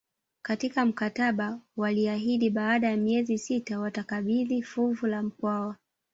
Katika 0.41 0.85
mkataba 0.85 1.59
waliahidi 1.77 2.49
baada 2.49 2.89
ya 2.89 2.97
miezi 2.97 3.37
sita 3.37 3.79
watakabidhi 3.79 4.61
fuvu 4.61 5.07
la 5.07 5.23
Mkwawa 5.23 5.75